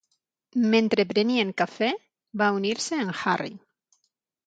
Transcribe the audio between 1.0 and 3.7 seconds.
prenien cafè, va unir-se en Harry.